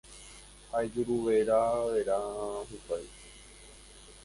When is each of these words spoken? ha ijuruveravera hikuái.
ha 0.69 0.77
ijuruveravera 0.87 2.17
hikuái. 2.69 3.07